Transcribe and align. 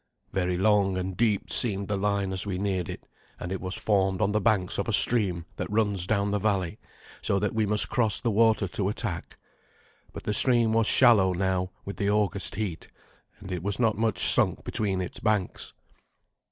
Very 0.33 0.57
long 0.57 0.97
and 0.97 1.15
deep 1.15 1.51
seemed 1.51 1.87
the 1.87 1.95
line 1.95 2.33
as 2.33 2.47
we 2.47 2.57
neared 2.57 2.89
it, 2.89 3.05
and 3.39 3.51
it 3.51 3.61
was 3.61 3.75
formed 3.75 4.19
on 4.19 4.31
the 4.31 4.41
banks 4.41 4.79
of 4.79 4.87
a 4.87 4.93
stream 4.93 5.45
that 5.57 5.69
runs 5.71 6.07
down 6.07 6.31
the 6.31 6.39
valley, 6.39 6.79
so 7.21 7.37
that 7.37 7.53
we 7.53 7.67
must 7.67 7.87
cross 7.87 8.19
the 8.19 8.31
water 8.31 8.67
to 8.67 8.89
attack. 8.89 9.37
But 10.11 10.23
the 10.23 10.33
stream 10.33 10.73
was 10.73 10.87
shallow 10.87 11.33
now 11.33 11.69
with 11.85 11.97
the 11.97 12.09
August 12.09 12.55
heat, 12.55 12.87
and 13.39 13.51
it 13.51 13.61
was 13.61 13.77
not 13.79 13.95
much 13.95 14.17
sunk 14.17 14.63
between 14.63 15.01
its 15.01 15.19
banks. 15.19 15.71